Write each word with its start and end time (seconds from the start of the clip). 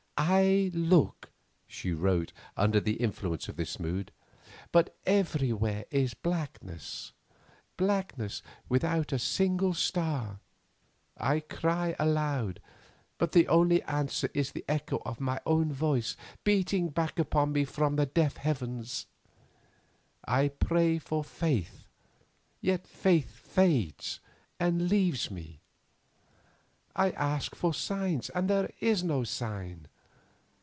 "I 0.23 0.69
look," 0.75 1.31
she 1.67 1.93
wrote 1.93 2.31
under 2.55 2.79
the 2.79 2.93
influence 2.97 3.47
of 3.49 3.55
this 3.55 3.79
mood, 3.79 4.11
"but 4.71 4.95
everywhere 5.03 5.85
is 5.89 6.13
blackness; 6.13 7.11
blackness 7.75 8.43
without 8.69 9.11
a 9.11 9.17
single 9.17 9.73
star. 9.73 10.39
I 11.17 11.39
cry 11.39 11.95
aloud, 11.97 12.61
but 13.17 13.31
the 13.31 13.47
only 13.47 13.81
answer 13.83 14.29
is 14.35 14.51
the 14.51 14.63
echo 14.67 15.01
of 15.07 15.19
my 15.19 15.41
own 15.43 15.73
voice 15.73 16.15
beating 16.43 16.89
back 16.89 17.17
upon 17.17 17.51
me 17.51 17.65
from 17.65 17.95
the 17.95 18.05
deaf 18.05 18.37
heavens. 18.37 19.07
I 20.27 20.49
pray 20.49 20.99
for 20.99 21.23
faith, 21.23 21.87
yet 22.61 22.85
faith 22.85 23.31
fades 23.31 24.19
and 24.59 24.87
leaves 24.87 25.31
me. 25.31 25.61
I 26.95 27.09
ask 27.09 27.55
for 27.55 27.73
signs, 27.73 28.29
and 28.29 28.47
there 28.47 28.71
is 28.79 29.03
no 29.03 29.23
sign. 29.23 29.87